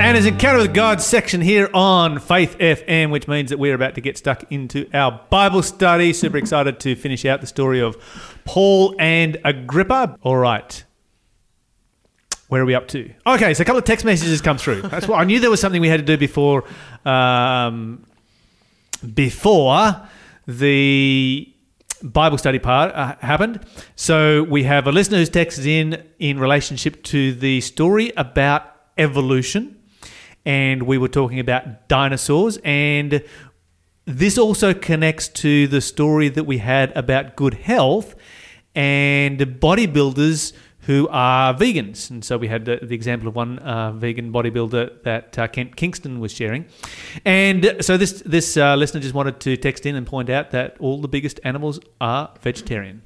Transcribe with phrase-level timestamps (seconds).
[0.00, 3.96] And it's Encounter with God section here on Faith FM, which means that we're about
[3.96, 6.12] to get stuck into our Bible study.
[6.12, 7.96] Super excited to finish out the story of
[8.44, 10.16] Paul and Agrippa.
[10.22, 10.84] All right.
[12.46, 13.12] Where are we up to?
[13.26, 14.82] Okay, so a couple of text messages come through.
[14.82, 16.64] That's what I knew there was something we had to do before
[17.04, 18.06] um,
[19.14, 20.00] before
[20.46, 21.52] the
[22.02, 23.66] Bible study part uh, happened.
[23.96, 29.77] So we have a listener who's texted in in relationship to the story about evolution,
[30.48, 33.22] and we were talking about dinosaurs, and
[34.06, 38.14] this also connects to the story that we had about good health
[38.74, 40.54] and bodybuilders
[40.86, 42.08] who are vegans.
[42.08, 45.76] And so we had the, the example of one uh, vegan bodybuilder that uh, Kent
[45.76, 46.64] Kingston was sharing.
[47.26, 50.76] And so this this uh, listener just wanted to text in and point out that
[50.80, 53.02] all the biggest animals are vegetarian.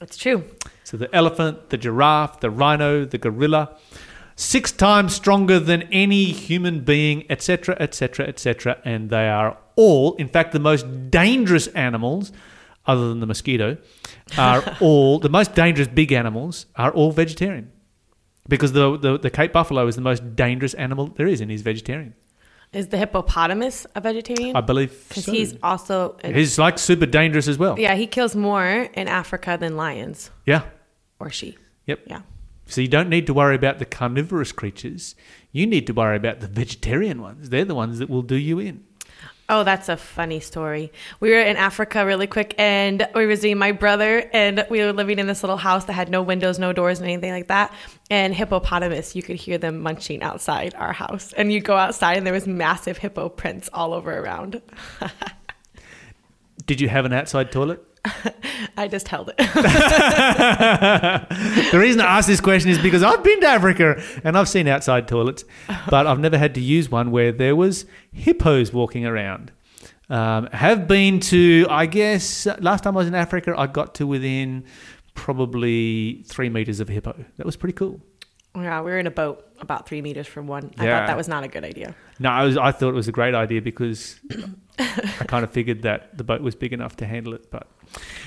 [0.00, 0.42] That's true.
[0.82, 3.78] So the elephant, the giraffe, the rhino, the gorilla,
[4.36, 8.80] six times stronger than any human being, etc., etc., etc.
[8.84, 12.32] And they are all, in fact, the most dangerous animals,
[12.86, 13.76] other than the mosquito,
[14.38, 17.70] are all the most dangerous big animals are all vegetarian.
[18.48, 21.62] Because the, the, the Cape buffalo is the most dangerous animal there is, and he's
[21.62, 22.14] vegetarian.
[22.72, 24.56] Is the hippopotamus a vegetarian?
[24.56, 25.32] I believe Because so.
[25.32, 26.16] he's also.
[26.24, 27.78] he's like super dangerous as well.
[27.78, 30.62] yeah, he kills more in Africa than lions Yeah.
[31.20, 31.56] or she.
[31.86, 32.00] Yep.
[32.06, 32.22] Yeah.
[32.72, 35.14] So you don't need to worry about the carnivorous creatures.
[35.50, 37.50] You need to worry about the vegetarian ones.
[37.50, 38.84] They're the ones that will do you in.
[39.50, 40.90] Oh, that's a funny story.
[41.20, 44.94] We were in Africa really quick and we were visiting my brother and we were
[44.94, 47.74] living in this little house that had no windows, no doors, and anything like that.
[48.08, 51.34] And hippopotamus, you could hear them munching outside our house.
[51.34, 54.62] And you go outside and there was massive hippo prints all over around.
[56.64, 57.84] Did you have an outside toilet?
[58.76, 59.38] I just held it.
[61.72, 64.68] The reason I ask this question is because I've been to Africa and I've seen
[64.68, 65.44] outside toilets,
[65.88, 69.52] but I've never had to use one where there was hippos walking around.
[70.10, 74.06] Um, have been to, I guess, last time I was in Africa, I got to
[74.06, 74.64] within
[75.14, 77.24] probably three meters of a hippo.
[77.38, 78.00] That was pretty cool.
[78.54, 80.70] Yeah, we were in a boat about three meters from one.
[80.78, 80.98] I Yeah.
[80.98, 81.94] thought that was not a good idea.
[82.18, 84.20] No, I, was, I thought it was a great idea because
[84.78, 87.50] I kind of figured that the boat was big enough to handle it.
[87.50, 87.66] But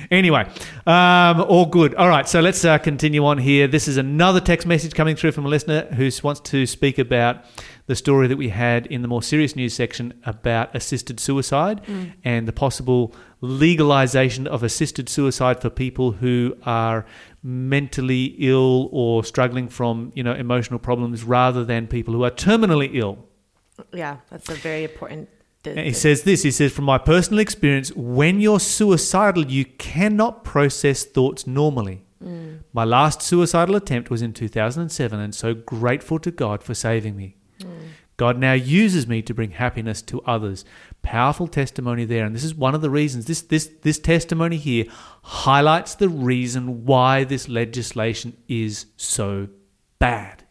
[0.09, 0.50] anyway,
[0.88, 1.94] um, all good.
[1.96, 3.68] All right, so let's uh, continue on here.
[3.68, 7.44] This is another text message coming through from a listener who wants to speak about
[7.88, 11.81] the story that we had in the more serious news section about assisted suicide
[12.24, 17.06] and the possible legalization of assisted suicide for people who are
[17.45, 22.89] mentally ill or struggling from you know emotional problems rather than people who are terminally
[22.94, 23.19] ill
[23.94, 25.29] Yeah, that's a very important.
[25.63, 31.03] he says this he says, From my personal experience, when you're suicidal, you cannot process
[31.03, 32.03] thoughts normally.
[32.23, 32.61] Mm.
[32.73, 37.35] My last suicidal attempt was in 2007, and so grateful to God for saving me.
[37.59, 37.89] Mm.
[38.17, 40.66] God now uses me to bring happiness to others.
[41.05, 42.25] Powerful testimony there.
[42.25, 44.85] And this is one of the reasons this, this, this testimony here
[45.21, 49.47] highlights the reason why this legislation is so
[49.99, 50.44] bad.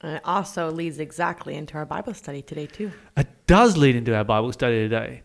[0.00, 2.90] And it also leads exactly into our Bible study today, too.
[3.18, 5.22] It does lead into our Bible study today.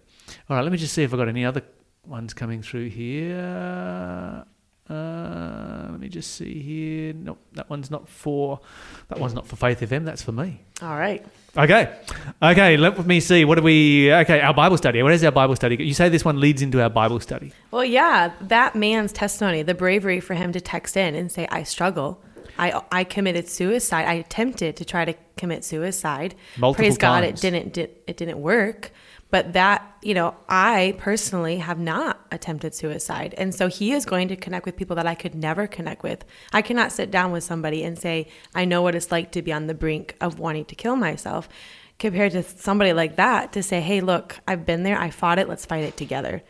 [0.49, 1.63] All right, let me just see if I've got any other
[2.05, 4.45] ones coming through here.
[4.89, 7.13] Uh, let me just see here.
[7.13, 8.59] Nope, that one's not for
[9.09, 10.05] that one's not for Faith FM.
[10.05, 10.61] That's for me.
[10.81, 11.25] All right.
[11.57, 11.93] Okay,
[12.41, 12.77] okay.
[12.77, 13.43] Let me see.
[13.43, 14.13] What do we?
[14.13, 15.03] Okay, our Bible study.
[15.03, 15.75] What is our Bible study?
[15.83, 17.51] You say this one leads into our Bible study.
[17.71, 21.63] Well, yeah, that man's testimony, the bravery for him to text in and say, I
[21.63, 22.21] struggle.
[22.59, 24.05] I, I committed suicide.
[24.05, 26.35] I attempted to try to commit suicide.
[26.57, 28.91] Multiple Praise God, it didn't it didn't work.
[29.29, 33.35] But that, you know, I personally have not attempted suicide.
[33.37, 36.23] And so he is going to connect with people that I could never connect with.
[36.53, 39.51] I cannot sit down with somebody and say, I know what it's like to be
[39.51, 41.49] on the brink of wanting to kill myself,
[41.99, 45.49] compared to somebody like that to say, hey, look, I've been there, I fought it,
[45.49, 46.43] let's fight it together.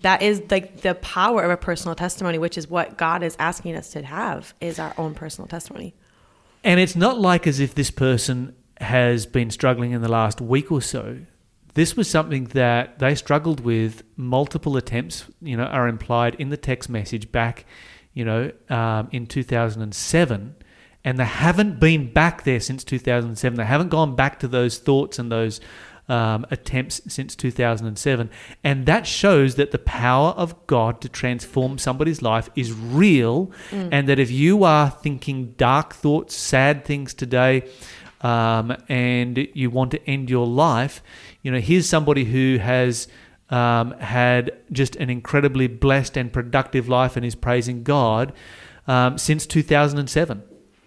[0.00, 3.76] That is like the power of a personal testimony, which is what God is asking
[3.76, 5.94] us to have, is our own personal testimony.
[6.64, 10.72] And it's not like as if this person has been struggling in the last week
[10.72, 11.20] or so.
[11.74, 14.02] This was something that they struggled with.
[14.16, 17.66] Multiple attempts, you know, are implied in the text message back,
[18.12, 20.54] you know, um, in 2007,
[21.04, 23.56] and they haven't been back there since 2007.
[23.56, 25.60] They haven't gone back to those thoughts and those
[26.08, 28.30] um, attempts since 2007.
[28.62, 33.50] And that shows that the power of God to transform somebody's life is real.
[33.92, 37.68] And that if you are thinking dark thoughts, sad things today,
[38.24, 41.02] um, and you want to end your life,
[41.42, 43.06] you know, here's somebody who has
[43.50, 48.32] um, had just an incredibly blessed and productive life and is praising God
[48.88, 50.42] um, since 2007.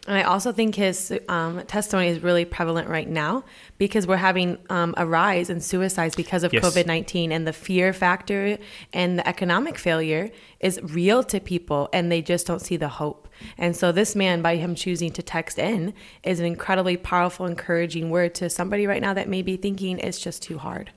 [0.08, 3.44] And I also think his um, testimony is really prevalent right now
[3.78, 6.64] because we're having um, a rise in suicides because of Yes.
[6.64, 8.58] COVID 19 and the fear factor
[8.94, 10.32] and the economic failure
[10.62, 13.28] is real to people and they just don't see the hope.
[13.58, 15.94] And so, this man, by him choosing to text in,
[16.24, 20.20] is an incredibly powerful, encouraging word to somebody right now that may be thinking it's
[20.20, 20.92] just too hard.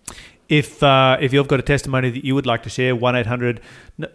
[0.50, 3.60] If uh, if you've got a testimony that you would like to share, one 800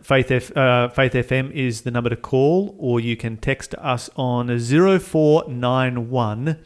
[0.01, 4.09] Faith F, uh, Faith FM is the number to call, or you can text us
[4.17, 6.57] on 0491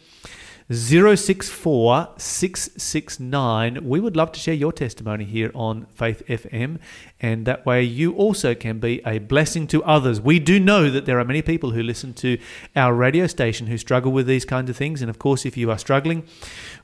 [0.71, 3.87] 064 669.
[3.87, 6.77] We would love to share your testimony here on Faith FM,
[7.19, 10.21] and that way you also can be a blessing to others.
[10.21, 12.37] We do know that there are many people who listen to
[12.75, 15.71] our radio station who struggle with these kinds of things, and of course, if you
[15.71, 16.23] are struggling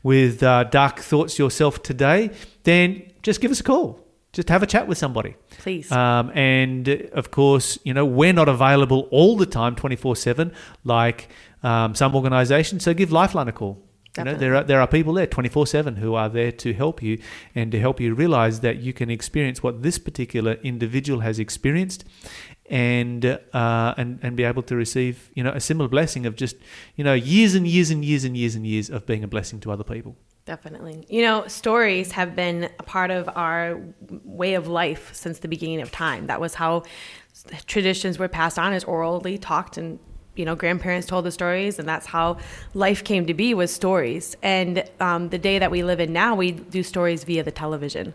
[0.02, 2.32] with uh, dark thoughts yourself today,
[2.64, 4.00] then just give us a call.
[4.36, 5.36] Just have a chat with somebody.
[5.60, 5.90] Please.
[5.94, 10.52] Um, and of course, you know, we're not available all the time 24 7
[10.84, 11.30] like
[11.66, 12.84] um, some organizations.
[12.84, 13.82] So give Lifeline a call.
[14.18, 17.04] You know, there are, there are people there 24 7 who are there to help
[17.04, 17.20] you
[17.54, 22.06] and to help you realize that you can experience what this particular individual has experienced
[22.70, 26.56] and, uh, and, and be able to receive, you know, a similar blessing of just,
[26.96, 29.60] you know, years and years and years and years and years of being a blessing
[29.60, 30.16] to other people.
[30.46, 31.06] Definitely.
[31.10, 33.82] You know, stories have been a part of our
[34.24, 36.28] way of life since the beginning of time.
[36.28, 36.84] That was how
[37.66, 40.00] traditions were passed on as orally talked and
[40.36, 42.38] you know grandparents told the stories and that's how
[42.74, 46.36] life came to be was stories and um, the day that we live in now
[46.36, 48.14] we do stories via the television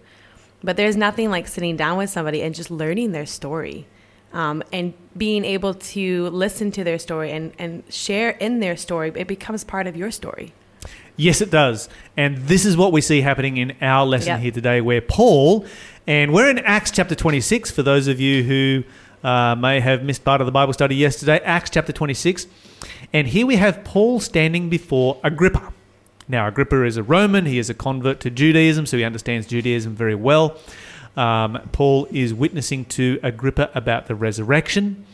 [0.63, 3.87] but there's nothing like sitting down with somebody and just learning their story
[4.33, 9.13] um, and being able to listen to their story and, and share in their story
[9.15, 10.53] it becomes part of your story
[11.17, 11.91] Yes, it does.
[12.17, 14.41] And this is what we see happening in our lesson Yep.
[14.41, 15.67] here today, where Paul,
[16.07, 18.85] and we're in Acts chapter 26, for those of you who
[19.23, 22.47] uh, may have missed part of the Bible study yesterday, Acts chapter 26.
[23.13, 25.73] And here we have Paul standing before Agrippa.
[26.29, 29.95] Now, Agrippa is a Roman, he is a convert to Judaism, so he understands Judaism
[29.95, 30.57] very well.
[31.17, 35.05] Um, Paul is witnessing to Agrippa about the resurrection.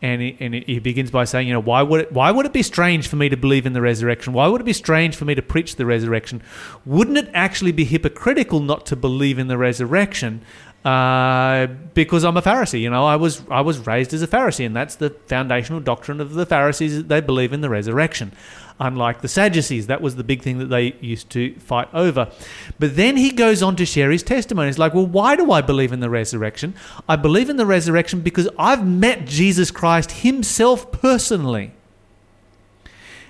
[0.00, 2.52] And he, and he begins by saying, you know, why would it why would it
[2.52, 4.32] be strange for me to believe in the resurrection?
[4.32, 6.42] Why would it be strange for me to preach the resurrection?
[6.84, 10.42] Wouldn't it actually be hypocritical not to believe in the resurrection?
[10.84, 14.66] Uh, because I'm a Pharisee, you know, I was I was raised as a Pharisee,
[14.66, 17.04] and that's the foundational doctrine of the Pharisees.
[17.04, 18.32] They believe in the resurrection,
[18.80, 19.86] unlike the Sadducees.
[19.86, 22.32] That was the big thing that they used to fight over.
[22.80, 24.66] But then he goes on to share his testimony.
[24.68, 26.74] He's like, well, why do I believe in the resurrection?
[27.08, 31.70] I believe in the resurrection because I've met Jesus Christ himself personally.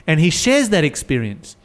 [0.07, 1.57] And he shares that experience.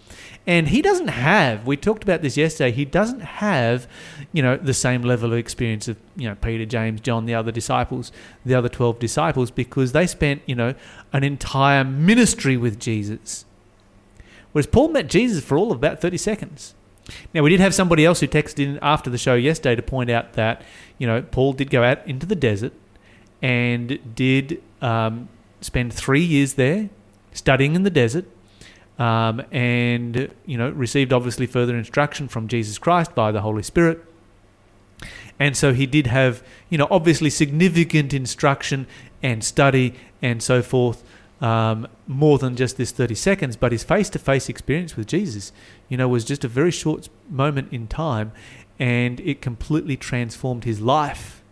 [0.48, 3.86] And he doesn't have, we talked about this yesterday, he doesn't have,
[4.32, 7.52] you know, the same level of experience of, you know, Peter, James, John, the other
[7.52, 8.14] disciples,
[8.46, 10.74] the other 12 disciples, because they spent, you know,
[11.12, 13.44] an entire ministry with Jesus.
[14.54, 16.74] Whereas Paul met Jesus for all of about 30 seconds.
[17.34, 20.10] Now, we did have somebody else who texted in after the show yesterday to point
[20.10, 20.62] out that,
[20.98, 22.72] you know, Paul did go out into the desert
[23.42, 25.28] and did um,
[25.60, 26.90] spend three years there
[27.34, 28.26] studying in the desert
[28.98, 34.04] um, and, you know, received obviously further instruction from Jesus Christ by the Holy Spirit.
[35.40, 38.88] And so he did have, you know, obviously significant instruction
[39.22, 41.04] and study and so forth,
[41.42, 43.56] um, more than just this 30 seconds.
[43.56, 45.52] But his face to face experience with Jesus,
[45.90, 48.32] you know, was just a very short moment in time
[48.80, 51.44] and it completely transformed his life.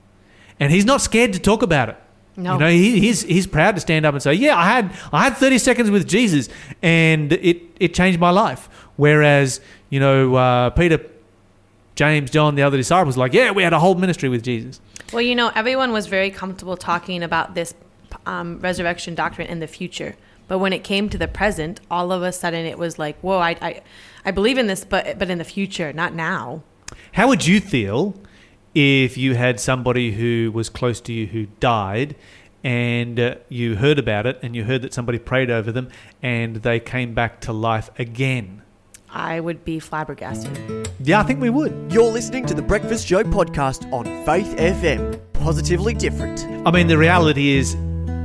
[0.60, 1.98] And he's not scared to talk about it.
[2.38, 2.54] No.
[2.54, 5.24] You know, he, he's he's proud to stand up and say, "Yeah, I had I
[5.24, 6.50] had 30 seconds with Jesus,
[6.82, 11.00] and it it changed my life." Whereas, you know, uh, Peter,
[11.96, 14.82] James, John, the other disciples, like, "Yeah, we had a whole ministry with Jesus."
[15.14, 17.74] Well, you know, everyone was very comfortable talking about this
[18.26, 20.16] um, resurrection doctrine in the future.
[20.48, 23.40] But when it came to the present, all of a sudden it was like, whoa,
[23.40, 23.82] I, I,
[24.26, 26.62] I believe in this, but, but in the future, not now.
[27.14, 28.16] How would you feel
[28.76, 32.16] if you had somebody who was close to you who died?
[32.64, 35.90] And uh, you heard about it, and you heard that somebody prayed over them,
[36.24, 38.64] and they came back to life again.
[39.08, 40.90] I would be flabbergasted.
[41.00, 41.92] Yeah, I think we would.
[41.94, 45.22] You're listening to the Breakfast Show podcast on Faith FM.
[45.34, 46.44] Positively different.
[46.68, 47.76] I mean, the reality is,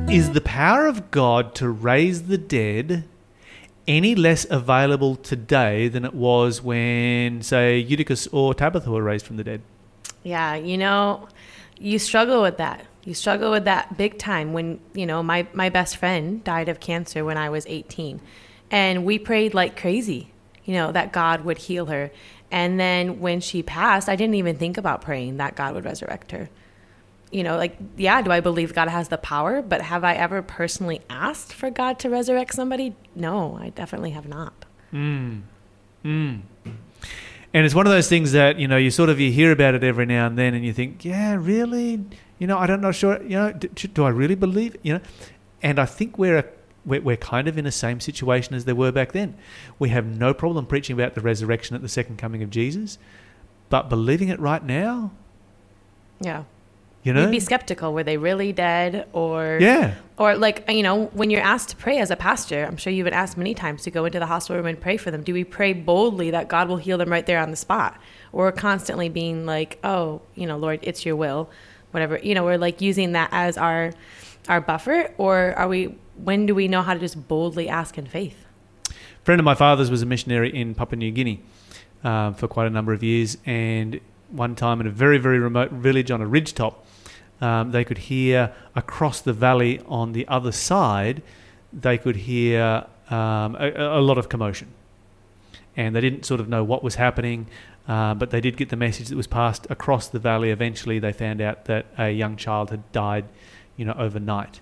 [0.09, 3.05] is the power of God to raise the dead
[3.87, 9.37] any less available today than it was when, say, Eutychus or Tabitha were raised from
[9.37, 9.61] the dead?
[10.23, 11.29] Yeah, you know,
[11.79, 12.85] you struggle with that.
[13.05, 16.81] You struggle with that big time when, you know, my, my best friend died of
[16.81, 18.21] cancer when I was 18.
[18.71, 20.31] And we prayed like crazy,
[20.65, 22.11] you know, that God would heal her.
[22.51, 26.33] And then when she passed, I didn't even think about praying that God would resurrect
[26.33, 26.51] her.
[27.31, 29.63] you know, like, yeah, do I believe God has the power?
[29.63, 32.95] But have I ever personally asked for God to resurrect somebody?
[33.15, 34.65] No, I definitely have not.
[34.93, 35.43] Mm.
[36.05, 36.41] Mm.
[37.53, 39.75] And it's one of those things that you know you sort of you hear about
[39.75, 42.05] it every now and then, and you think, yeah, really,
[42.39, 45.01] you know, I don't know, sure, you know, do, do I really believe, you know?
[45.63, 46.45] And I think we're a,
[46.85, 49.37] we're, we're kind of in the same situation as they were back then.
[49.79, 52.99] We have no problem preaching about the resurrection at the second coming of Jesus,
[53.69, 55.13] but believing it right now,
[56.21, 56.45] Yeah.
[57.03, 57.95] You know, You'd be skeptical.
[57.95, 59.09] Were they really dead?
[59.13, 62.77] Or yeah, Or like you know, when you're asked to pray as a pastor, I'm
[62.77, 65.11] sure you've been asked many times to go into the hospital room and pray for
[65.11, 65.23] them.
[65.23, 67.99] Do we pray boldly that God will heal them right there on the spot,
[68.33, 71.49] or constantly being like, "Oh, you know, Lord, it's Your will,"
[71.93, 72.19] whatever.
[72.23, 73.93] You know, we're like using that as our
[74.49, 75.95] our buffer, or are we?
[76.23, 78.45] When do we know how to just boldly ask in faith?
[78.89, 81.43] A friend of my father's was a missionary in Papua New Guinea
[82.05, 84.01] um, for quite a number of years, and
[84.31, 86.75] one time in a very very remote village on a ridgetop,
[87.41, 91.23] um, they could hear across the valley on the other side,
[91.73, 94.69] they could hear um, a, a lot of commotion,
[95.77, 97.47] and they didn't sort of know what was happening.
[97.89, 100.51] Uh, but they did get the message that was passed across the valley.
[100.51, 103.25] Eventually, they found out that a young child had died,
[103.77, 104.61] you know, overnight.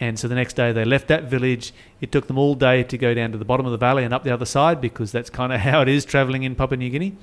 [0.00, 1.72] And so the next day they left that village.
[2.00, 4.14] It took them all day to go down to the bottom of the valley and
[4.14, 6.90] up the other side because that's kind of how it is traveling in Papua New
[6.90, 7.16] Guinea.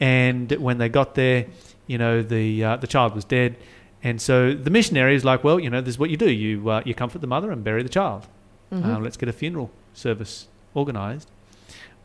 [0.00, 1.46] And when they got there,
[1.86, 3.56] you know, the uh, the child was dead.
[4.02, 6.30] And so the missionary is like, well, you know, this is what you do.
[6.30, 8.26] You uh, you comfort the mother and bury the child.
[8.72, 11.28] Uh, let's get a funeral service organised.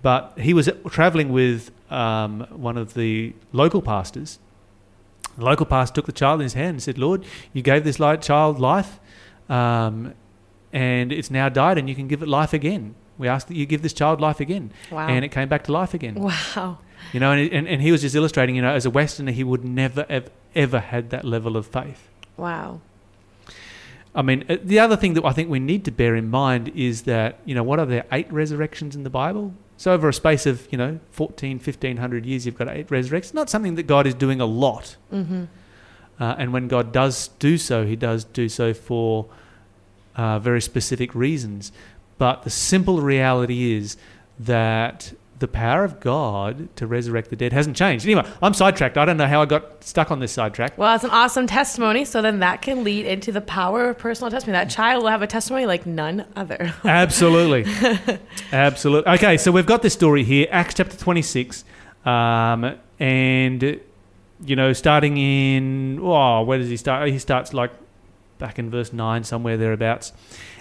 [0.02, 4.40] But he was traveling with um, one of the local pastors.
[5.38, 7.98] The local pastor took the child in his hand and said, Lord, you gave this
[7.98, 9.00] child life,
[9.50, 10.14] um,
[10.74, 12.96] and it's now died, and you can give it life again.
[13.18, 14.72] We ask that you give this child life again.
[14.92, 15.08] Wow.
[15.08, 16.16] And it came back to life again.
[16.16, 16.80] Wow.
[17.14, 19.44] You know, and, and, and he was just illustrating, you know, as a Westerner, he
[19.44, 22.10] would never, have ever had that level of faith.
[22.38, 22.82] Wow.
[24.14, 26.70] I mean, uh, the other thing that I think we need to bear in mind
[26.76, 28.06] is that, you know, what are there?
[28.12, 29.54] Eight resurrections in the Bible?
[29.78, 33.34] So over a space of, you know, 14, 1500 years, you've got eight resurrections.
[33.34, 34.96] Not something that God is doing a lot.
[35.12, 35.46] Mm-hmm.
[36.20, 39.28] Uh, and when God does do so, he does do so for
[40.16, 41.72] uh, very specific reasons.
[42.18, 43.98] But the simple reality is
[44.40, 48.06] that the power of God to resurrect the dead hasn't changed.
[48.06, 48.98] Anyway, I'm sidetracked.
[48.98, 50.78] I don't know how I got stuck on this sidetrack.
[50.78, 52.06] Well, it's an awesome testimony.
[52.06, 54.58] So then that can lead into the power of personal testimony.
[54.58, 56.74] That child will have a testimony like none other.
[56.86, 57.66] Absolutely.
[58.54, 59.12] Absolutely.
[59.14, 61.66] Okay, so we've got this story here, Acts chapter 26.
[62.06, 63.80] Um, and,
[64.46, 67.10] you know, starting in, oh, where does he start?
[67.10, 67.72] He starts like
[68.38, 70.14] back in verse 9, somewhere thereabouts.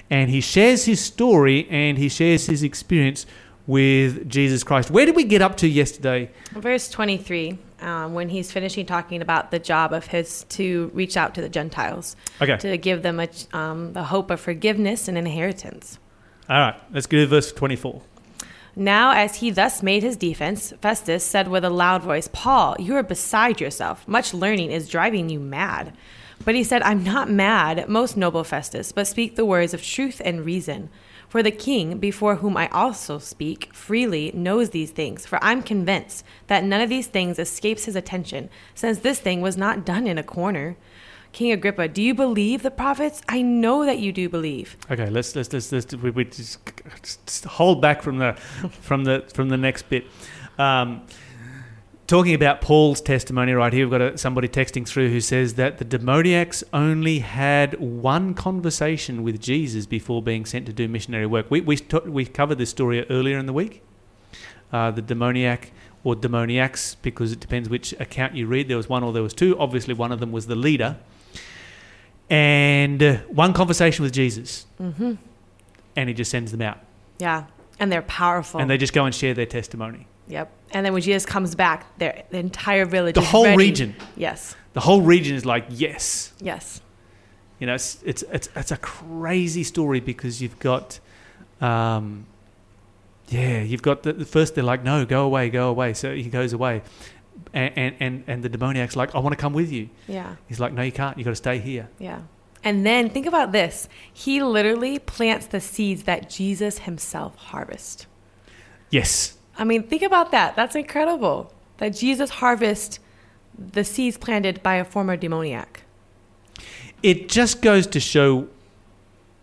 [0.08, 3.26] And he shares his story and he shares his experience
[3.66, 4.90] with Jesus Christ.
[4.90, 6.30] Where did we get up to yesterday?
[6.52, 11.34] Verse 23, um, when he's finishing talking about the job of his to reach out
[11.34, 12.56] to the Gentiles, Okay.
[12.58, 15.98] to give them a, um, the hope of forgiveness and inheritance.
[16.48, 18.02] All right, let's go to verse 24.
[18.76, 22.94] Now, as he thus made his defense, Festus said with a loud voice, Paul, you
[22.96, 24.06] are beside yourself.
[24.06, 25.92] Much learning is driving you mad.
[26.44, 30.22] But he said, I'm not mad, most noble Festus, but speak the words of truth
[30.24, 30.88] and reason.
[31.30, 35.26] For the king, before whom I also speak, freely knows these things.
[35.26, 39.56] For I'm convinced that none of these things escapes his attention, since this thing was
[39.56, 40.76] not done in a corner.
[41.30, 43.22] King Agrippa, do you believe the prophets?
[43.28, 44.76] I know that you do believe.
[44.90, 46.58] Okay, let's let's let's, let's we, we just,
[47.04, 48.32] just hold back from the
[48.80, 50.06] from the from the next bit.
[50.58, 51.06] Um,
[52.10, 55.78] talking about Paul's testimony right here, we've got a, somebody texting through who says that
[55.78, 61.46] the demoniacs only had one conversation with Jesus before being sent to do missionary work.
[61.50, 63.82] We we we covered this story earlier in the week.
[64.72, 68.66] Uh, the demoniac or demoniacs, because it depends which account you read.
[68.68, 69.56] There was one or there was two.
[69.58, 70.96] Obviously, one of them was the leader.
[72.28, 75.14] And uh, one conversation with Jesus, Mm-hmm.
[75.96, 76.78] and he just sends them out.
[77.18, 77.44] Yeah.
[77.78, 78.60] And they're powerful.
[78.60, 80.06] and they just go and share their testimony.
[80.30, 80.50] Yep.
[80.72, 83.56] And then when Jesus comes back, their the entire village, The is whole ready.
[83.58, 84.54] region, Yes.
[84.72, 86.32] the whole region is like, yes.
[86.40, 86.80] Yes.
[87.58, 90.99] You know, it's it's it's, it's a crazy story because you've got,
[91.60, 92.26] um,
[93.28, 95.92] yeah, you've got the, the first they're like, no, go away, go away.
[95.94, 96.82] So he goes away,
[97.52, 99.90] and and and, and the demoniac's like, I want to come with you.
[100.08, 100.37] Yeah.
[100.49, 101.18] He's like, no, you can't.
[101.18, 101.88] You got to stay here.
[101.99, 102.20] Yeah.
[102.64, 103.88] And then think about this.
[104.12, 108.06] He literally plants the seeds that Jesus himself harvests.
[108.90, 110.56] Yes, I mean, think about that.
[110.56, 111.52] That's incredible.
[111.78, 112.98] That Jesus harvests
[113.56, 115.82] the seeds planted by a former demoniac.
[117.02, 118.46] it just goes to show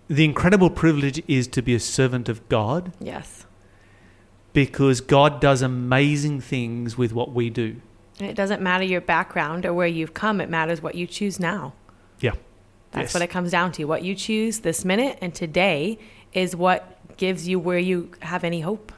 [0.07, 3.45] the incredible privilege is to be a servant of God Yes.
[4.53, 7.75] because God does amazing things with what we do.
[8.19, 11.39] And it doesn't matter your background or where you've come, it matters what you choose
[11.39, 11.73] now.
[12.19, 12.33] Yeah.
[12.91, 13.13] That's Yes.
[13.15, 13.85] what it comes down to.
[13.85, 15.97] What you choose this minute and today
[16.33, 18.91] is what gives you where you have any hope.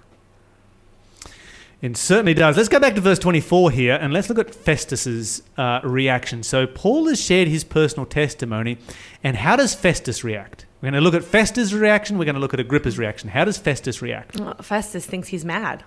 [1.82, 2.58] It certainly does.
[2.58, 6.44] Let's go back to verse 24 here and let's look at Festus's uh, reaction.
[6.44, 8.78] So, Paul has shared his personal testimony,
[9.24, 10.66] and how does Festus react?
[10.82, 13.30] We're going to look at Festus' reaction, we're going to look at Agrippa's reaction.
[13.30, 14.40] How does Festus react?
[14.40, 15.84] Well, Festus thinks he's mad.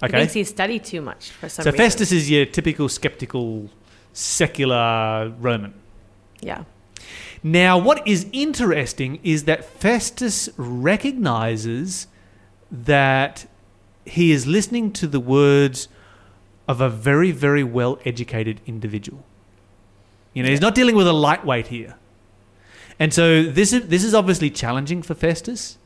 [0.00, 0.18] He Okay.
[0.18, 1.78] thinks he's studied too much for some So, reason.
[1.78, 3.70] So Festus is your typical skeptical,
[4.12, 5.74] secular Roman.
[6.40, 6.64] Yeah.
[7.42, 12.08] Now, what is interesting is that Festus recognizes
[12.70, 13.46] that
[14.06, 15.88] he is listening to the words
[16.68, 19.24] of a very, very well educated individual.
[20.32, 21.96] You know, he's not dealing with a lightweight here.
[22.98, 25.78] And so this is, this is obviously challenging for Festus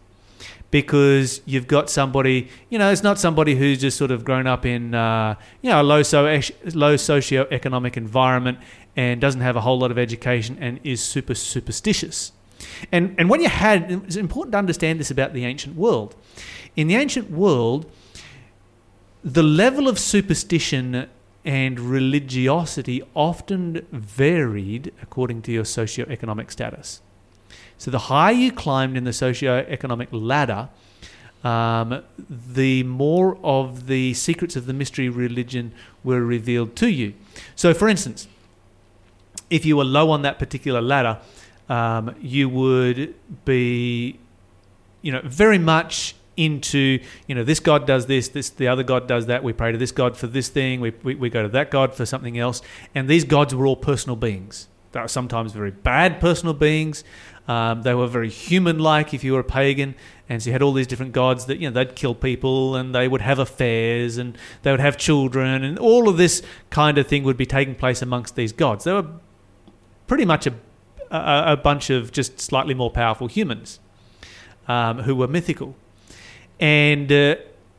[0.71, 4.65] because you've got somebody, you know, it's not somebody who's just sort of grown up
[4.65, 8.59] in, uh, you know, a low, so, low socioeconomic environment
[8.97, 12.33] and doesn't have a whole lot of education and is super superstitious.
[12.93, 16.15] And, and when you had, it's important to understand this about the ancient world.
[16.77, 17.91] In the ancient world,
[19.23, 21.09] the level of superstition
[21.45, 27.01] and religiosity often varied according to your socioeconomic status.
[27.79, 30.69] So the higher you climbed in the socioeconomic ladder,
[31.43, 35.73] um, the more of the secrets of the mystery religion
[36.05, 37.15] were revealed to you.
[37.57, 38.29] So, for instance,
[39.49, 41.19] if you were low on that particular ladder,
[41.71, 43.15] um, you would
[43.47, 44.19] be,
[45.01, 49.07] you know, very much into, you know, this God does this, this the other God
[49.07, 49.45] does that.
[49.45, 50.81] We pray to this God for this thing.
[50.81, 52.63] We, we, we go to that God for something else.
[52.95, 54.69] And these gods were all personal beings.
[54.93, 57.05] They were sometimes very bad personal beings.
[57.47, 59.97] Um, they were very human-like if you were a pagan,
[60.29, 62.95] and so you had all these different gods that you know they'd kill people and
[62.95, 67.09] they would have affairs and they would have children and all of this kind of
[67.09, 68.85] thing would be taking place amongst these gods.
[68.85, 69.07] They were
[70.07, 70.55] pretty much a,
[71.11, 73.81] a, a bunch of just slightly more powerful humans
[74.69, 75.75] um, who were mythical.
[76.61, 77.37] And uh,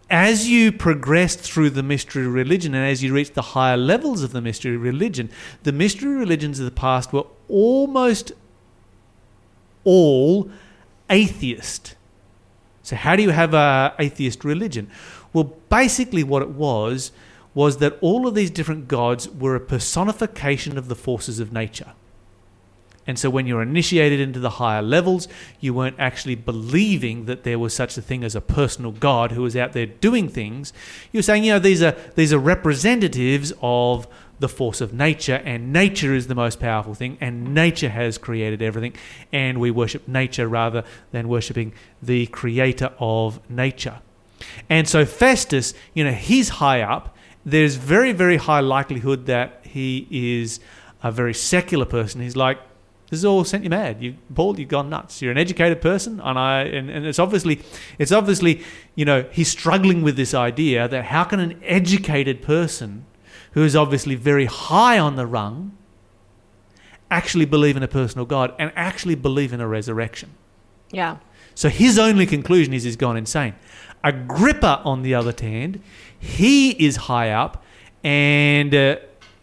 [0.09, 4.33] as you progressed through the mystery religion and as you reached the higher levels of
[4.33, 5.29] the mystery religion,
[5.63, 8.33] the mystery religions of the past were almost
[9.83, 10.49] all
[11.09, 11.95] atheist.
[12.83, 14.89] So, how do you have a atheist religion?
[15.31, 17.11] Well, basically, what it was
[17.53, 21.93] was that all of these different gods were a personification of the forces of nature.
[23.07, 25.27] And so when you're initiated into the higher levels,
[25.59, 29.41] you weren't actually believing that there was such a thing as a personal God who
[29.41, 30.71] was out there doing things.
[31.11, 34.07] You're saying, you know, these are these are representatives of
[34.39, 38.61] the force of nature, and nature is the most powerful thing, and nature has created
[38.61, 38.95] everything,
[39.31, 43.99] and we worship nature rather than worshipping the creator of nature.
[44.67, 47.15] And so Festus, you know, he's high up.
[47.45, 50.59] There's very, very high likelihood that he is
[51.03, 52.21] a very secular person.
[52.21, 52.59] He's like,
[53.11, 54.01] this has all sent you mad.
[54.01, 55.21] You, Paul, you've gone nuts.
[55.21, 57.61] You're an educated person, and I, and, and it's obviously,
[57.99, 58.63] it's obviously,
[58.95, 63.05] you know, he's struggling with this idea that how can an educated person,
[63.51, 65.77] who is obviously very high on the rung,
[67.11, 70.29] actually believe in a personal God and actually believe in a resurrection?
[70.89, 71.17] Yeah.
[71.53, 73.55] So his only conclusion is he's gone insane.
[74.05, 75.81] Agrippa, on the other hand,
[76.17, 77.61] he is high up,
[78.05, 78.95] and uh,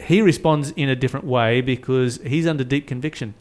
[0.09, 3.35] he responds in a different way because he's under deep conviction.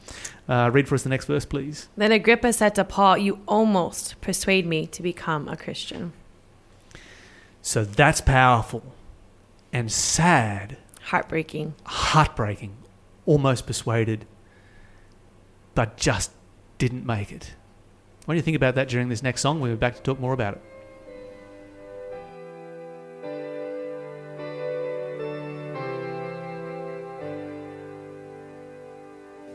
[0.50, 1.88] Uh, read for us the next verse, please.
[1.96, 6.12] Then Agrippa said to Paul, You almost persuade me to become a Christian.
[7.62, 8.84] So that's powerful
[9.72, 11.74] and sad, Heartbreaking.
[11.86, 12.76] heartbreaking,
[13.26, 14.26] almost persuaded,
[15.74, 16.32] but just
[16.78, 17.56] didn't make it.
[18.26, 19.62] What do you think about that during this next song?
[19.62, 20.62] We'll be back to talk more about it.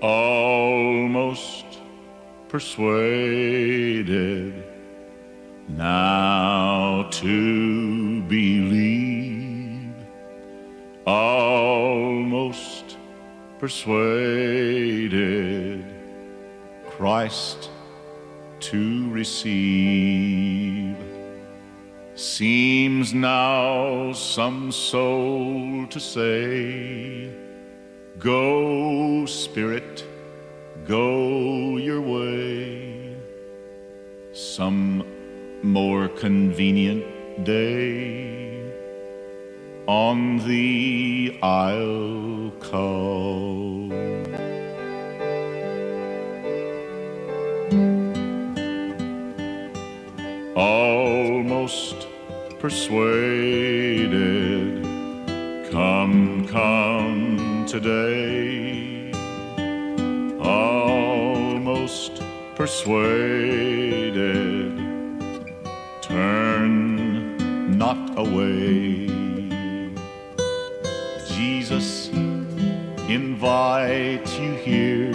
[0.02, 1.64] Almost
[2.48, 4.12] persuaded
[5.68, 9.94] now to believe,
[11.06, 12.96] almost
[13.60, 15.12] persuaded
[16.90, 17.70] Christ
[18.58, 20.96] to receive.
[22.16, 27.30] Seems now some soul to say,
[28.18, 30.04] Go, Spirit,
[30.86, 33.16] go your way.
[34.32, 35.04] Some
[35.62, 37.04] more convenient
[37.44, 38.70] day
[39.86, 43.90] on the I'll call.
[50.54, 52.06] Almost
[52.60, 54.12] persuaded,
[55.72, 57.01] come, come
[57.72, 59.10] today.
[60.42, 62.22] Almost
[62.54, 64.12] persuaded,
[66.02, 69.06] turn not away.
[71.34, 72.10] Jesus
[73.08, 75.14] invites you here.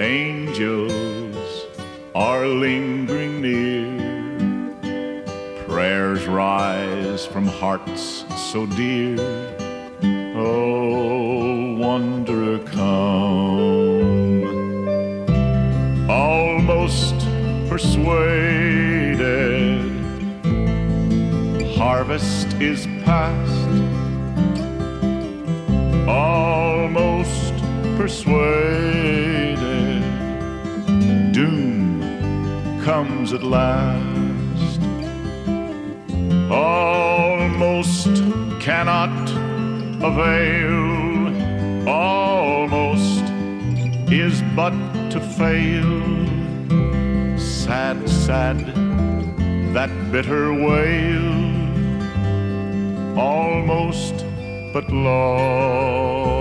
[0.00, 1.66] Angels
[2.12, 3.86] are lingering near.
[5.68, 9.59] Prayers rise from hearts so dear.
[12.00, 14.40] Wanderer, come.
[16.08, 17.14] Almost
[17.68, 19.20] persuaded,
[21.76, 23.68] harvest is past.
[26.08, 27.54] Almost
[27.98, 29.60] persuaded,
[31.34, 32.00] doom
[32.82, 34.80] comes at last.
[36.50, 38.14] Almost
[38.58, 39.28] cannot
[40.02, 40.89] avail,
[44.12, 44.72] is but
[45.10, 46.00] to fail.
[47.38, 48.58] Sad, sad,
[49.72, 51.30] that bitter wail,
[53.16, 54.24] almost
[54.72, 56.39] but lost.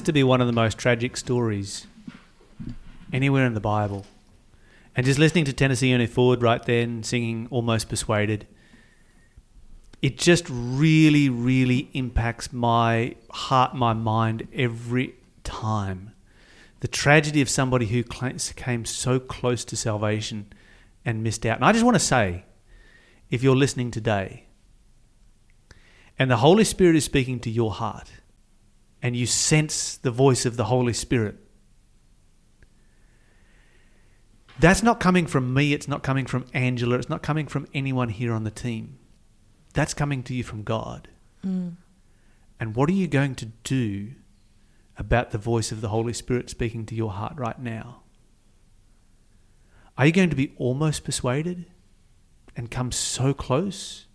[0.00, 1.86] Has to be one of the most tragic stories
[3.12, 4.06] anywhere in the Bible.
[4.96, 8.46] And just listening to Tennessee Ernie Ford right then singing Almost Persuaded,
[10.00, 16.12] it just really, really impacts my heart, my mind every time.
[16.80, 20.46] The tragedy of somebody who came so close to salvation
[21.04, 21.56] and missed out.
[21.56, 22.46] And I just want to say,
[23.28, 24.46] if you're listening today
[26.18, 28.10] and the Holy Spirit is speaking to your heart,
[29.02, 31.36] and you sense the voice of the Holy Spirit.
[34.58, 38.10] That's not coming from me, it's not coming from Angela, it's not coming from anyone
[38.10, 38.98] here on the team.
[39.72, 41.08] That's coming to you from God.
[41.44, 41.76] Mm.
[42.58, 44.10] And what are you going to do
[44.98, 48.02] about the voice of the Holy Spirit speaking to your heart right now?
[49.96, 51.66] Are you going to be almost persuaded
[52.54, 54.06] and come so close?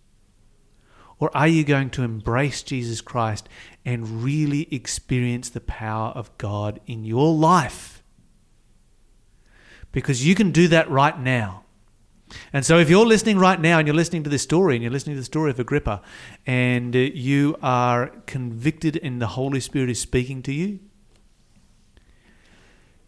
[1.18, 3.48] Or are you going to embrace Jesus Christ
[3.84, 8.02] and really experience the power of God in your life?
[9.92, 11.64] Because you can do that right now.
[12.52, 14.92] And so, if you're listening right now and you're listening to this story and you're
[14.92, 16.02] listening to the story of Agrippa
[16.44, 20.80] and uh, you are convicted and the Holy Spirit is speaking to you,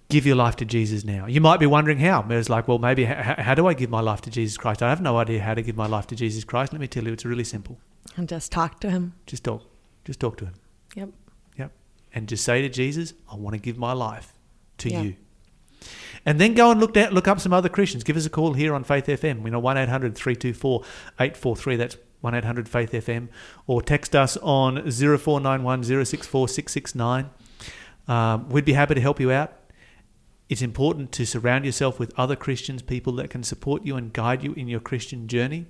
[0.09, 1.27] give your life to Jesus now.
[1.27, 2.25] You might be wondering how.
[2.31, 4.83] It's like, well, maybe how, how do I give my life to Jesus Christ?
[4.83, 6.73] I have no idea how to give my life to Jesus Christ.
[6.73, 7.79] Let me tell you, it's really simple.
[8.19, 9.15] And just talk to him.
[9.27, 9.63] Just talk.
[10.05, 10.55] Just talk to him.
[10.97, 11.11] Yep.
[11.57, 11.71] Yep.
[12.13, 14.33] And just say to Jesus, I want to give my life
[14.79, 15.03] to Yeah.
[15.03, 15.17] you.
[16.27, 18.03] And then go and look at, look up some other Christians.
[18.03, 19.45] Give us a call here on Faith FM.
[19.45, 20.83] You know, 1 800 324
[21.21, 21.77] 843.
[21.77, 23.29] That's 1 800 Faith FM.
[23.69, 27.31] Or text us on 0491 064 669.
[28.09, 29.53] Um, we'd be happy to help you out.
[30.49, 34.43] It's important to surround yourself with other Christians, people that can support you and guide
[34.43, 35.67] you in your Christian journey.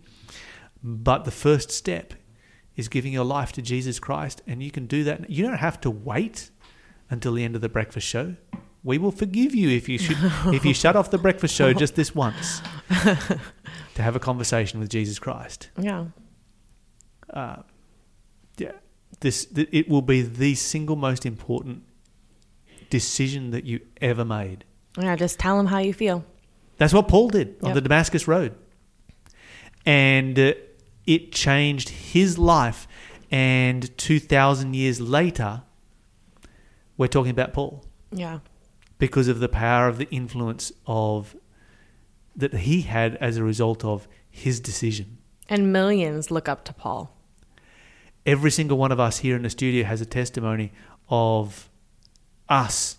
[0.82, 2.14] But the first step
[2.78, 5.28] is giving your life to Jesus Christ, and you can do that.
[5.28, 6.50] You don't have to wait
[7.10, 8.36] until the end of the breakfast show.
[8.84, 10.16] We will forgive you if you should
[10.54, 14.88] if you shut off the breakfast show just this once to have a conversation with
[14.88, 15.70] Jesus Christ.
[15.76, 16.06] Yeah.
[17.28, 17.56] Uh,
[18.56, 18.72] yeah,
[19.20, 21.82] this th- it will be the single most important
[22.90, 24.64] decision that you ever made.
[24.96, 25.16] Yeah.
[25.16, 26.24] Just tell him how you feel.
[26.76, 28.54] That's what Paul did on the Damascus Road.
[29.84, 30.52] And uh,
[31.09, 32.87] it changed his life.
[33.31, 35.62] And 2,000 years later,
[36.97, 38.40] we're talking about Paul Yeah.
[38.99, 41.35] because of the power of the influence of
[42.37, 45.18] that he had as a result of his decision.
[45.49, 47.16] And millions look up to Paul.
[48.27, 50.73] Every single one of us here in the studio has a testimony
[51.09, 51.71] of
[52.49, 52.99] us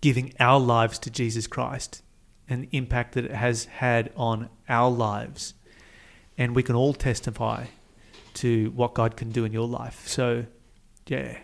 [0.00, 2.02] giving our lives to Jesus Christ
[2.48, 5.54] and the impact that it has had on our lives.
[6.42, 7.66] And we can all testify
[8.34, 10.08] to what God can do in your life.
[10.08, 10.44] So,
[11.06, 11.38] yeah.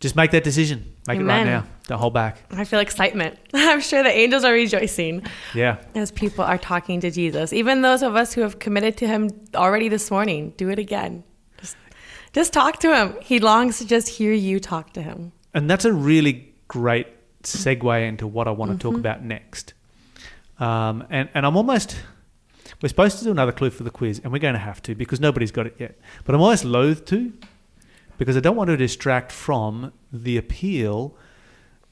[0.00, 0.92] Just make that decision.
[1.06, 1.64] Make it right now.
[1.86, 2.38] Don't hold back.
[2.50, 3.38] I feel excitement.
[3.54, 5.22] I'm sure the angels are rejoicing
[5.54, 5.76] Yeah.
[5.94, 7.52] as people are talking to Jesus.
[7.52, 11.22] Even those of us who have committed to him already this morning, do it again.
[11.60, 11.76] Just,
[12.32, 13.14] just talk to him.
[13.22, 15.30] He longs to just hear you talk to him.
[15.54, 17.06] And that's a really great
[17.44, 19.74] segue into what I want to talk about next.
[20.58, 21.96] Um, and, and I'm almost,
[22.82, 24.94] we're supposed to do another clue for the quiz, and we're going to have to
[24.94, 25.98] because nobody's got it yet.
[26.24, 27.32] But I'm almost loath to
[28.18, 31.16] because I don't want to distract from the appeal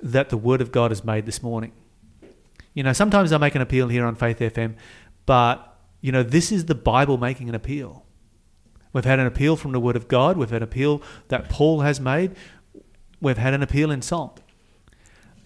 [0.00, 1.72] that the Word of God has made this morning.
[2.72, 4.74] You know, sometimes I make an appeal here on Faith FM,
[5.26, 8.04] but, you know, this is the Bible making an appeal.
[8.92, 11.80] We've had an appeal from the Word of God, we've had an appeal that Paul
[11.80, 12.32] has made,
[13.20, 14.38] we've had an appeal in song.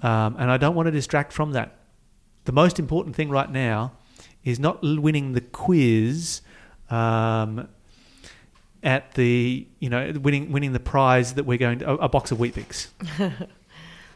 [0.03, 1.77] Um, and I don't want to distract from that.
[2.45, 3.93] The most important thing right now
[4.45, 6.41] is not winning the quiz
[6.91, 7.69] um,
[8.83, 12.33] at the you know winning winning the prize that we're going to a, a box
[12.33, 12.89] of Weet-Bix.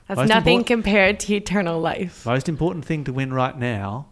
[0.09, 2.27] That's Most nothing compared to eternal life.
[2.27, 4.09] Most important thing to win right now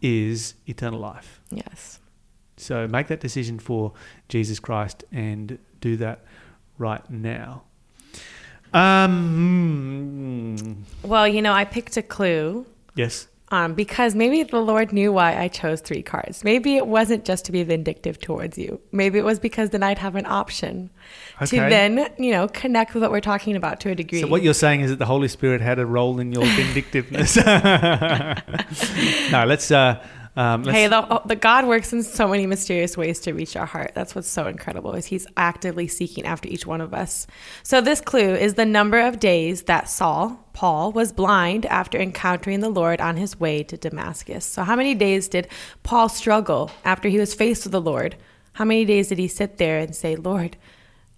[0.00, 1.40] is eternal life.
[1.50, 2.00] Yes.
[2.56, 3.92] So make that decision for
[4.28, 6.24] Jesus Christ and do that
[6.78, 7.62] right now.
[8.72, 13.28] Um, hmm, Well, you know, I picked a clue yes.
[13.52, 16.44] Um, because maybe the Lord knew why I chose three cards.
[16.44, 18.80] Maybe it wasn't just to be vindictive towards you.
[18.92, 20.90] Maybe it was because then I'd have an option
[21.42, 21.56] Okay.
[21.56, 24.20] to then, you know, connect with what we're talking about to a degree.
[24.20, 27.36] So what you're saying is that the Holy Spirit had a role in your vindictiveness.
[29.32, 29.70] no, let's.
[29.70, 30.00] Uh,
[30.36, 33.92] um, Hey, the, the God works in so many mysterious ways to reach our heart.
[33.94, 37.26] That's what's so incredible is He's actively seeking after each one of us.
[37.62, 42.60] So this clue is the number of days that Saul, Paul, was blind after encountering
[42.60, 44.44] the Lord on his way to Damascus.
[44.44, 45.48] So how many days did
[45.82, 48.16] Paul struggle after he was faced with the Lord?
[48.52, 50.56] How many days did he sit there and say, "Lord,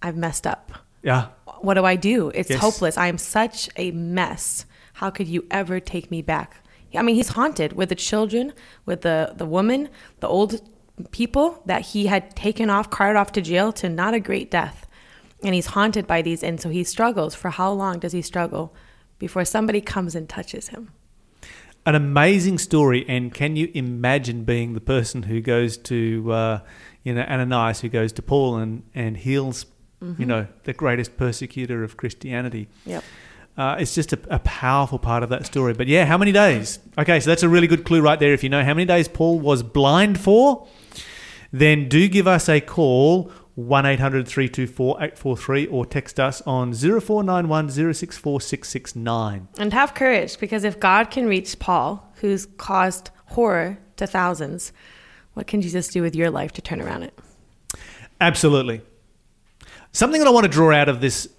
[0.01, 0.71] I've messed up.
[1.01, 1.27] yeah.
[1.61, 2.29] What do I do?
[2.35, 2.59] It's Yes.
[2.59, 2.97] hopeless.
[2.97, 4.65] I am such a mess.
[4.95, 6.57] How could you ever take me back?
[6.95, 8.53] I mean, he's haunted with the children,
[8.85, 10.61] with the, the woman, the old
[11.11, 14.87] people that he had taken off, carted off to jail to not a great death.
[15.43, 16.43] And he's haunted by these.
[16.43, 17.35] And so he struggles.
[17.35, 18.73] For how long does he struggle
[19.19, 20.91] before somebody comes and touches him?
[21.85, 26.59] An amazing story, and can you imagine being the person who goes to, uh,
[27.03, 29.65] you know, Ananias, who goes to Paul and and heals,
[30.17, 32.69] you know, the greatest persecutor of Christianity.
[32.85, 33.03] Yep.
[33.55, 35.73] Uh, it's just a, a powerful part of that story.
[35.73, 36.79] But yeah, how many days?
[36.97, 38.33] Okay, so that's a really good clue right there.
[38.33, 40.67] If you know how many days Paul was blind for,
[41.51, 47.69] then do give us a call 1 800 324 843 or text us on 0491
[47.69, 49.47] 064 669.
[49.59, 54.73] And have courage because if God can reach Paul, who's caused horror to thousands,
[55.33, 57.17] what can Jesus do with your life to turn around it?
[58.19, 58.81] Absolutely.
[59.91, 61.29] Something that I want to draw out of this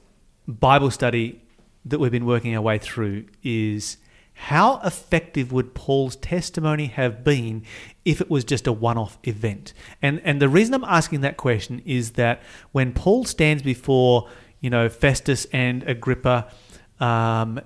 [0.47, 1.41] Bible study
[1.85, 3.99] that we've been working our way through is
[4.35, 7.65] how effective would Paul's testimony have been
[8.05, 9.73] if it was just a one-off event?
[10.03, 12.43] And and the reason I'm asking that question is that
[12.73, 14.29] when Paul stands before,
[14.61, 16.51] you know, Festus and Agrippa,
[16.99, 17.61] um,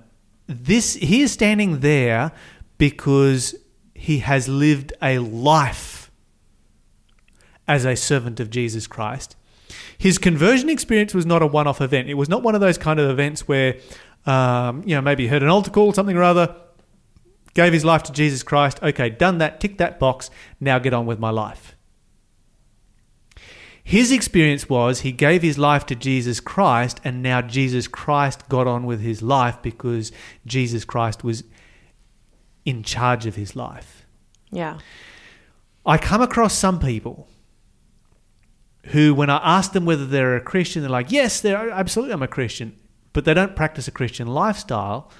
[0.47, 2.31] this he is standing there
[2.77, 3.55] because
[3.95, 6.11] he has lived a life
[7.67, 9.35] as a servant of Jesus Christ.
[9.97, 12.09] His conversion experience was not a one off event.
[12.09, 13.77] It was not one of those kind of events where,
[14.25, 16.55] um, you know, maybe heard an altar call, something or other,
[17.53, 18.79] gave his life to Jesus Christ.
[18.81, 20.29] Okay, done that, tick that box,
[20.59, 21.75] now get on with my life.
[23.83, 28.67] His experience was he gave his life to Jesus Christ, and now Jesus Christ got
[28.67, 30.11] on with his life because
[30.45, 31.43] Jesus Christ was
[32.65, 34.05] in charge of his life.
[34.51, 34.77] Yeah.
[35.85, 37.27] I come across some people
[38.85, 42.21] who, when I ask them whether they're a Christian, they're like, "Yes, they're absolutely, I'm
[42.21, 42.77] a Christian,"
[43.13, 45.11] but they don't practice a Christian lifestyle.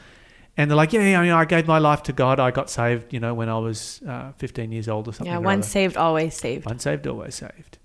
[0.58, 2.40] And they're like, "Yeah, yeah, you know, I gave my life to God.
[2.40, 5.38] I got saved, you know, when I was uh, 15 years old or something." Yeah,
[5.40, 6.66] or once other." saved, always saved.
[6.66, 7.78] Once saved, always saved.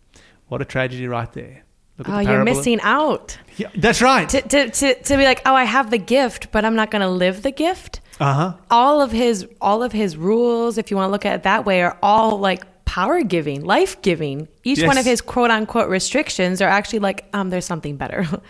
[0.48, 1.64] What a tragedy, right there.
[1.98, 3.38] Look Oh, the you're missing out.
[3.56, 4.28] Yeah, that's right.
[4.28, 7.02] To, to, to, to be like, oh, I have the gift, but I'm not going
[7.02, 8.00] to live the gift.
[8.18, 8.54] Uh huh.
[8.70, 11.64] All of his, all of his rules, if you want to look at it that
[11.64, 14.48] way, are all like power giving, life giving.
[14.64, 18.26] Each one of his quote unquote restrictions are actually like, um, there's something better.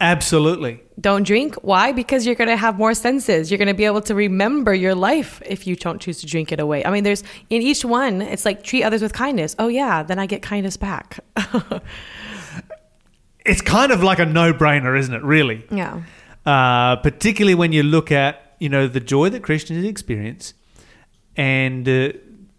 [0.00, 0.82] Absolutely.
[1.00, 1.54] don't drink.
[1.56, 1.92] Why?
[1.92, 3.50] Because you're going to have more senses.
[3.50, 6.52] You're going to be able to remember your life if you don't choose to drink
[6.52, 6.84] it away.
[6.84, 9.56] I mean, there's in each one, it's like treat others with kindness.
[9.58, 11.20] Oh, yeah, then I get kindness back.
[13.46, 15.22] It's kind of like a no-brainer, isn't it?
[15.22, 15.64] Really.
[15.70, 16.02] yeah.
[16.44, 20.52] uh, particularly when you look at you know the joy that Christians experience,
[21.36, 22.12] and uh,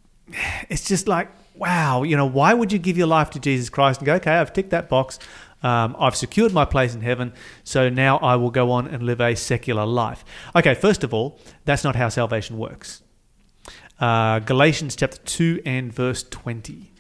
[0.70, 4.00] it's just like wow, you know, why would you give your life to Jesus Christ
[4.00, 5.20] and go, okay, I've ticked that box,
[5.68, 9.20] um, I've secured my place in heaven, so now I will go on and live
[9.20, 10.24] a secular life.
[10.56, 13.04] Okay, first of all, that's not how salvation works.
[14.00, 16.94] Uh, Galatians chapter two and verse twenty.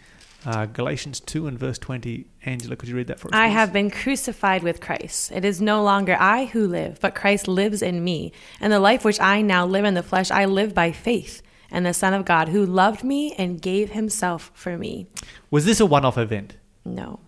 [0.45, 2.25] Uh, Galatians 2 and verse 20.
[2.45, 3.33] Angela, could you read that for us?
[3.33, 3.53] I please?
[3.53, 5.31] have been crucified with Christ.
[5.33, 8.31] It is no longer I who live, but Christ lives in me.
[8.61, 11.85] And the life which I now live in the flesh, I live by faith and
[11.85, 15.07] the Son of God who loved me and gave himself for me.
[15.51, 16.55] Was this a one off event?
[16.85, 17.19] No.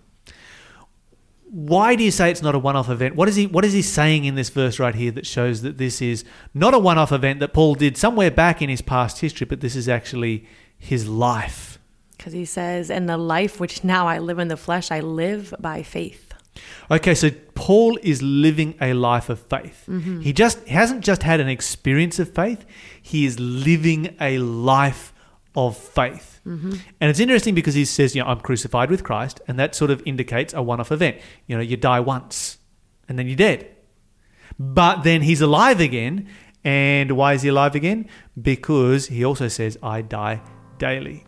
[1.52, 3.16] Why do you say it's not a one-off event?
[3.16, 5.78] What is he what is he saying in this verse right here that shows that
[5.78, 9.46] this is not a one-off event that Paul did somewhere back in his past history,
[9.46, 10.46] but this is actually
[10.78, 11.80] his life?
[12.16, 15.54] Because he says, "And the life which now I live in the flesh, I live
[15.60, 16.34] by faith."
[16.92, 19.86] Okay, so Paul is living a life of faith.
[19.88, 20.22] Mm-hmm.
[20.22, 22.66] He just he hasn't just had an experience of faith,
[23.02, 25.14] he is living a life
[25.56, 26.42] of faith.
[26.46, 26.74] Mm-hmm.
[27.02, 29.92] And it's interesting because he says, you know, I'm crucified with Christ, and that sort
[29.92, 31.18] of indicates a one-off event.
[31.48, 32.58] You know, you die once
[33.08, 33.76] and then you're dead.
[34.60, 36.28] But then he's alive again,
[36.64, 38.10] and why is he alive again?
[38.40, 40.42] Because he also says, I die
[40.78, 41.26] daily.